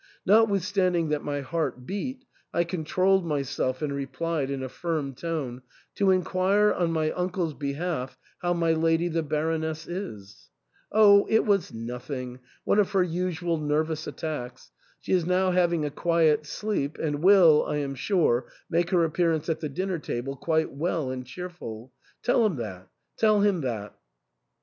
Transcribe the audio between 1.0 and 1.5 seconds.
that my